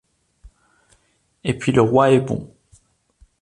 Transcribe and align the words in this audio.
Et 1.43 1.53
puis 1.55 1.71
le 1.71 1.83
roi 1.83 2.09
est 2.09 2.21
bon! 2.21 2.51